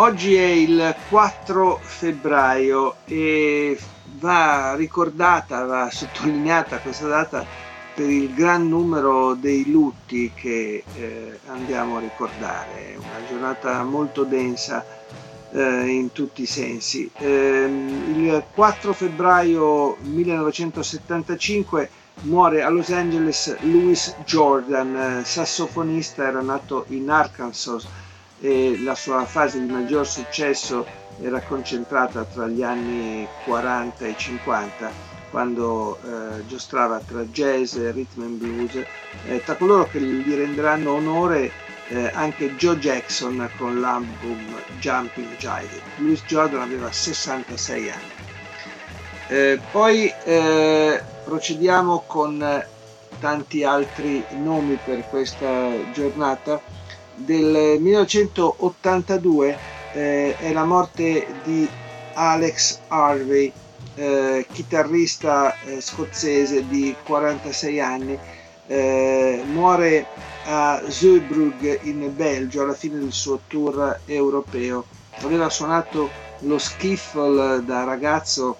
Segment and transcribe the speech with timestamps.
[0.00, 3.78] Oggi è il 4 febbraio e
[4.18, 7.44] va ricordata, va sottolineata questa data
[7.94, 12.94] per il gran numero dei lutti che eh, andiamo a ricordare.
[12.94, 14.86] È una giornata molto densa
[15.52, 17.10] eh, in tutti i sensi.
[17.18, 21.90] Eh, il 4 febbraio 1975
[22.22, 27.86] muore a Los Angeles Louis Jordan, sassofonista, era nato in Arkansas
[28.40, 30.86] e la sua fase di maggior successo
[31.20, 38.22] era concentrata tra gli anni 40 e 50 quando eh, giostrava tra jazz e rhythm
[38.22, 38.84] and blues,
[39.26, 41.52] eh, tra coloro che gli renderanno onore
[41.88, 45.80] eh, anche Joe Jackson con l'album Jumping Jive.
[45.96, 48.28] Louis Jordan aveva 66 anni.
[49.28, 52.64] Eh, poi eh, procediamo con
[53.20, 56.60] tanti altri nomi per questa giornata
[57.24, 59.58] del 1982
[59.92, 61.68] eh, è la morte di
[62.14, 63.52] Alex Harvey,
[63.94, 68.18] eh, chitarrista eh, scozzese di 46 anni.
[68.66, 70.06] Eh, muore
[70.46, 74.84] a Zeebrugge in Belgio alla fine del suo tour europeo.
[75.22, 76.08] Aveva suonato
[76.40, 78.58] lo skiffle da ragazzo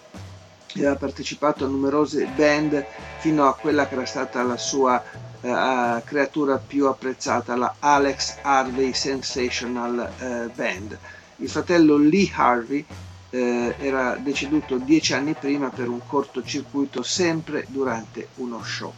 [0.75, 2.85] e aveva partecipato a numerose band
[3.19, 5.03] fino a quella che era stata la sua
[5.41, 10.99] uh, creatura più apprezzata, la Alex Harvey Sensational uh, Band.
[11.37, 12.85] Il fratello Lee Harvey
[13.31, 18.93] uh, era deceduto dieci anni prima per un cortocircuito sempre durante uno show.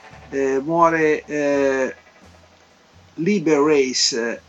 [0.62, 1.96] muore
[3.16, 4.42] Liber Race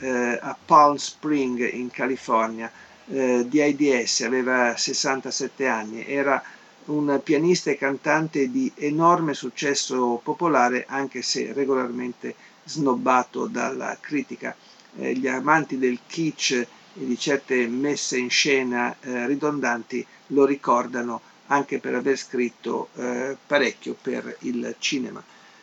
[0.43, 2.71] a Palm Spring in California
[3.07, 6.45] di AIDS, aveva 67 anni, era
[6.91, 12.35] un pianista e cantante di enorme successo popolare, anche se regolarmente
[12.65, 14.55] snobbato dalla critica.
[14.99, 21.21] Eh, gli amanti del kitsch e di certe messe in scena eh, ridondanti lo ricordano
[21.47, 25.23] anche per aver scritto eh, parecchio per il cinema.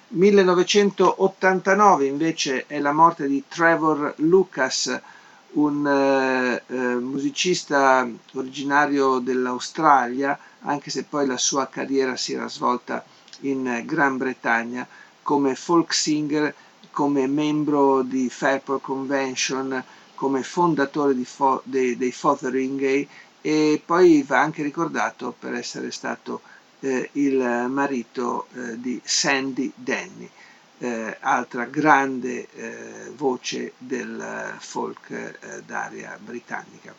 [0.09, 5.02] 1989 invece è la morte di Trevor Lucas,
[5.53, 13.03] un eh, eh, musicista originario dell'Australia, anche se poi la sua carriera si era svolta
[13.41, 14.88] in Gran Bretagna
[15.22, 16.53] come folk singer,
[16.91, 19.84] come membro di Fairport Convention,
[20.16, 23.08] come fondatore Fo- dei, dei Fotheringay
[23.41, 26.41] e poi va anche ricordato per essere stato
[26.79, 30.29] eh, il marito eh, di Sandy Denny,
[30.80, 35.34] eh, altra grande eh, voce del folk eh,
[35.66, 36.94] d'area britannica.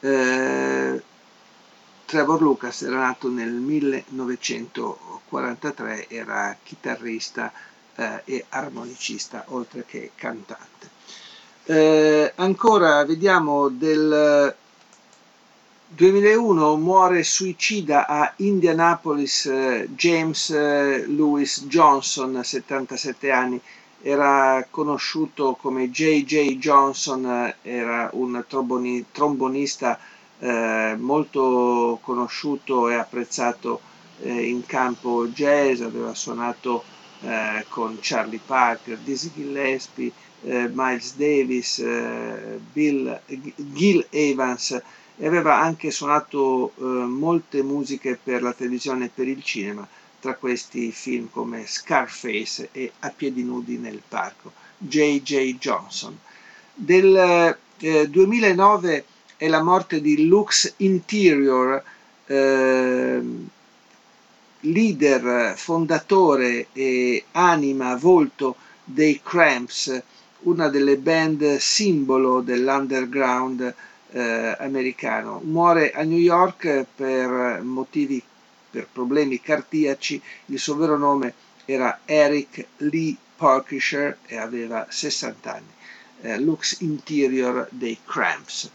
[0.00, 1.02] Eh,
[2.04, 7.52] Trevor Lucas era nato nel 1943, era chitarrista
[7.94, 10.88] eh, e armonicista oltre che cantante.
[11.64, 14.54] Eh, ancora vediamo del
[15.92, 23.60] 2001 muore suicida a Indianapolis eh, James eh, Lewis Johnson, 77 anni,
[24.00, 26.58] era conosciuto come J.J.
[26.58, 29.98] Johnson, eh, era un tromboni, trombonista
[30.96, 33.78] molto conosciuto e apprezzato
[34.22, 36.82] in campo jazz, aveva suonato
[37.68, 41.84] con Charlie Parker, Dizzy Gillespie, Miles Davis,
[42.72, 43.20] Bill,
[43.54, 44.80] Gil Evans
[45.22, 49.86] e aveva anche suonato eh, molte musiche per la televisione e per il cinema,
[50.18, 54.50] tra questi film come Scarface e A piedi nudi nel parco.
[54.78, 55.58] J.J.
[55.58, 56.18] Johnson.
[56.72, 57.54] Del
[58.08, 59.04] 2009
[59.36, 61.82] è la morte di Lux Interior,
[62.24, 63.20] eh,
[64.60, 70.02] leader, fondatore e anima, volto dei Cramps,
[70.40, 73.74] una delle band simbolo dell'underground
[74.12, 75.40] eh, americano.
[75.44, 78.22] Muore a New York per motivi,
[78.70, 81.34] per problemi cardiaci, il suo vero nome
[81.64, 85.72] era Eric Lee Parkisher e aveva 60 anni.
[86.22, 88.70] Eh, Lux Interior dei Cramps.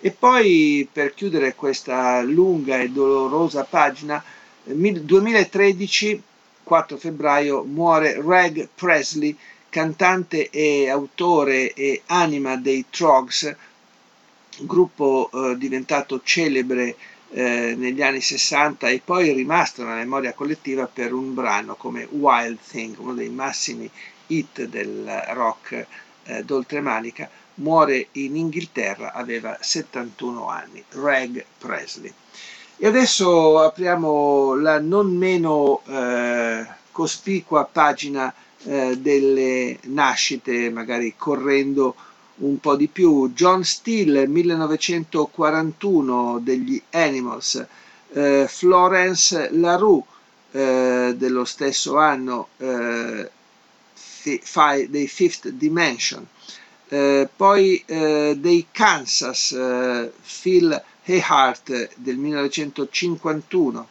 [0.00, 4.22] E poi per chiudere questa lunga e dolorosa pagina,
[4.64, 6.22] nel 2013
[6.64, 9.36] 4 febbraio muore Reg Presley,
[9.68, 13.54] cantante e autore e anima dei Trogs,
[14.60, 16.96] gruppo eh, diventato celebre
[17.30, 22.58] eh, negli anni 60 e poi rimasto nella memoria collettiva per un brano come Wild
[22.68, 23.90] Thing, uno dei massimi
[24.28, 25.86] hit del rock
[26.24, 32.12] eh, d'oltremanica, muore in Inghilterra, aveva 71 anni, Reg Presley.
[32.76, 38.32] E adesso apriamo la non meno eh, cospicua pagina
[38.64, 41.94] eh, delle nascite, magari correndo
[42.36, 43.32] un po' di più.
[43.32, 47.64] John Steele, 1941, degli Animals.
[48.12, 50.02] Eh, Florence LaRue,
[50.52, 53.30] eh, dello stesso anno, eh,
[53.92, 54.40] fi,
[54.88, 56.26] dei Fifth Dimension.
[56.88, 63.88] Eh, poi eh, dei Kansas, eh, Phil Hayhart del 1951.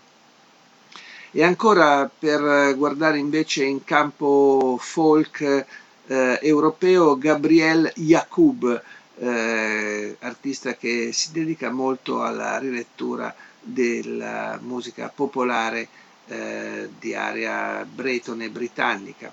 [1.35, 5.65] E ancora per guardare invece in campo folk
[6.07, 8.81] eh, europeo Gabriel Yacoub,
[9.19, 15.87] eh, artista che si dedica molto alla rilettura della musica popolare
[16.27, 19.31] eh, di area bretone britannica.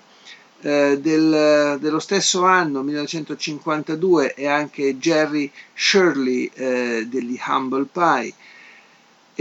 [0.63, 8.33] Eh, del, dello stesso anno, 1952, è anche Jerry Shirley eh, degli Humble Pie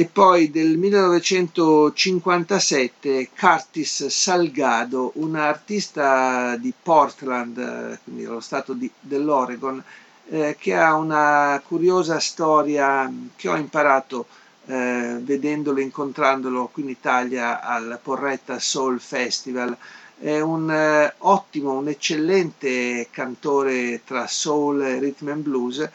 [0.01, 9.85] e poi del 1957 Curtis Salgado, un artista di Portland, quindi dello stato di, dell'Oregon,
[10.31, 14.25] eh, che ha una curiosa storia che ho imparato
[14.65, 19.77] eh, vedendolo, incontrandolo qui in Italia al Porretta Soul Festival.
[20.19, 25.91] È un eh, ottimo, un eccellente cantore tra soul rhythm and blues.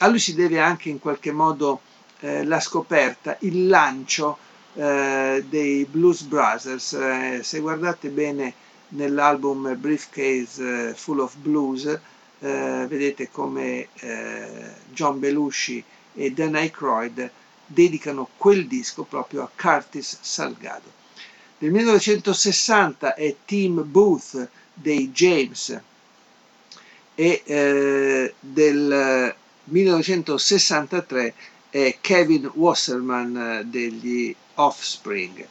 [0.00, 1.80] A lui si deve anche in qualche modo
[2.24, 4.38] eh, la scoperta, il lancio
[4.74, 6.94] eh, dei Blues Brothers.
[6.94, 8.54] Eh, se guardate bene
[8.88, 13.88] nell'album Briefcase eh, Full of Blues, eh, vedete come
[14.90, 15.84] John Belushi
[16.14, 17.30] e Dan Aykroyd
[17.66, 20.92] dedicano quel disco proprio a Curtis Salgado.
[21.58, 25.80] Nel 1960 è Tim Booth dei James
[27.14, 29.34] e eh, del
[29.64, 31.34] 1963
[31.74, 35.44] è Kevin Wasserman eh, degli Offspring.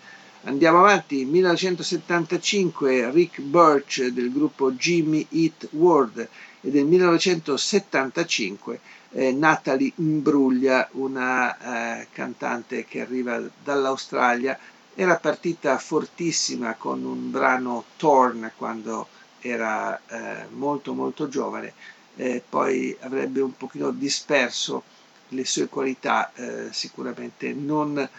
[0.44, 6.30] Andiamo avanti, 1975 Rick Birch del gruppo Jimmy Eat World.
[6.62, 8.80] E del 1975
[9.12, 14.58] eh, Natalie Imbruglia, una eh, cantante che arriva dall'Australia,
[14.96, 19.10] era partita fortissima con un brano Torn quando
[19.42, 21.74] era eh, molto molto giovane,
[22.16, 24.84] eh, poi avrebbe un pochino disperso
[25.34, 28.10] le sue qualità eh, sicuramente non eh,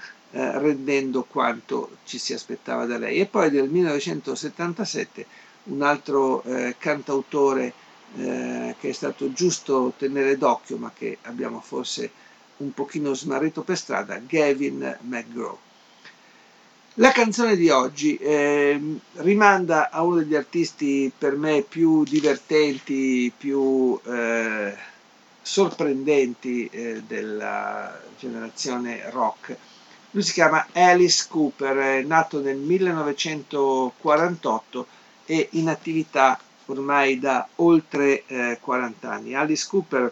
[0.59, 3.19] rendendo quanto ci si aspettava da lei.
[3.21, 5.27] E poi nel 1977
[5.65, 7.83] un altro eh, cantautore
[8.15, 12.09] che è stato giusto tenere d'occhio ma che abbiamo forse
[12.59, 15.59] un pochino smarrito per strada, Gavin McGraw.
[16.99, 18.81] La canzone di oggi eh,
[19.15, 24.77] rimanda a uno degli artisti per me più divertenti, più eh,
[25.45, 29.55] sorprendenti eh, della generazione rock.
[30.13, 34.87] Lui si chiama Alice Cooper, è nato nel 1948
[35.27, 39.35] e in attività ormai da oltre eh, 40 anni.
[39.35, 40.11] Alice Cooper,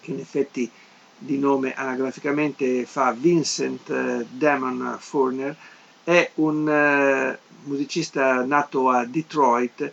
[0.00, 0.68] che in effetti
[1.16, 5.54] di nome anagraficamente fa Vincent eh, Damon Furner,
[6.02, 9.92] è un eh, musicista nato a Detroit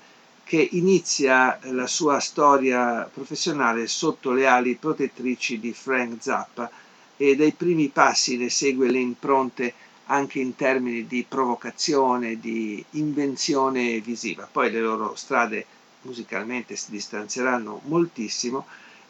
[0.50, 6.72] che inizia la sua storia professionale sotto le ali protettrici di Frank Zappa
[7.16, 9.72] e dai primi passi ne segue le impronte
[10.08, 14.50] anche in termini di provocazione, di invenzione visiva.
[14.52, 15.68] Poi le loro strade
[16.02, 18.66] musicalmente si distanzieranno moltissimo,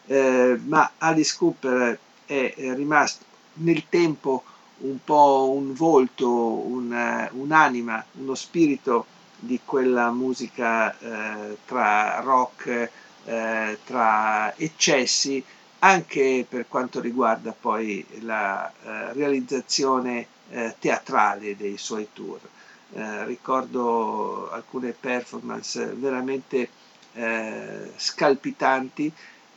[0.08, 4.44] eh, ma Alice Cooper è rimasto nel tempo
[4.80, 9.06] un po' un volto, un, un'anima, uno spirito
[9.40, 12.90] di quella musica eh, tra rock,
[13.24, 15.42] eh, tra eccessi,
[15.80, 22.38] anche per quanto riguarda poi la eh, realizzazione eh, teatrale dei suoi tour.
[22.92, 26.68] Eh, ricordo alcune performance veramente
[27.14, 29.10] eh, scalpitanti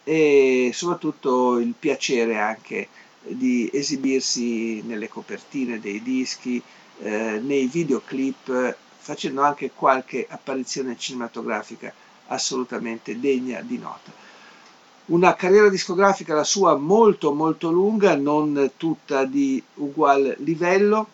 [0.04, 2.88] e soprattutto il piacere anche
[3.26, 6.62] di esibirsi nelle copertine dei dischi,
[7.00, 11.94] nei videoclip facendo anche qualche apparizione cinematografica
[12.28, 14.12] assolutamente degna di nota.
[15.08, 21.08] Una carriera discografica la sua molto molto lunga, non tutta di ugual livello,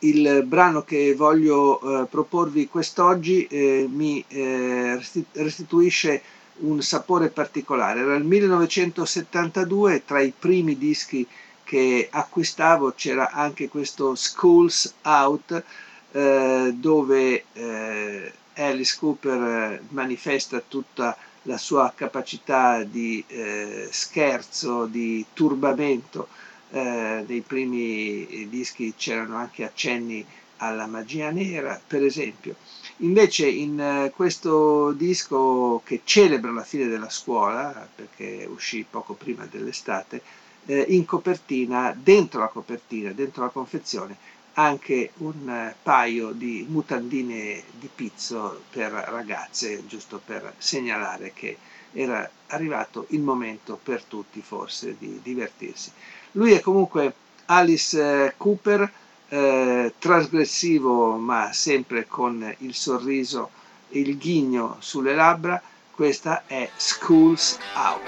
[0.00, 4.98] il brano che voglio eh, proporvi quest'oggi eh, mi eh,
[5.32, 6.22] restituisce
[6.60, 8.00] un sapore particolare.
[8.00, 11.26] Era il 1972, tra i primi dischi
[11.64, 15.62] che acquistavo c'era anche questo Schools Out,
[16.12, 25.24] eh, dove eh, Alice Cooper eh, manifesta tutta la sua capacità di eh, scherzo, di
[25.32, 26.28] turbamento.
[26.70, 30.24] Eh, nei primi dischi c'erano anche accenni
[30.58, 32.56] alla magia nera, per esempio.
[32.98, 40.20] Invece in questo disco che celebra la fine della scuola, perché uscì poco prima dell'estate,
[40.66, 44.16] in copertina, dentro la copertina, dentro la confezione,
[44.58, 51.56] anche un eh, paio di mutandine di pizzo per ragazze, giusto per segnalare che
[51.92, 55.90] era arrivato il momento per tutti forse di divertirsi.
[56.32, 57.14] Lui è comunque
[57.46, 58.90] Alice eh, Cooper,
[59.28, 63.50] eh, trasgressivo ma sempre con il sorriso
[63.88, 65.62] e il ghigno sulle labbra.
[65.92, 68.02] Questa è Schools Out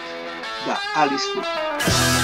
[0.65, 2.20] da Alice Cooper.